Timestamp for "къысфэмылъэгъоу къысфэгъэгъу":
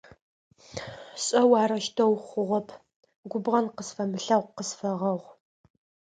3.75-5.31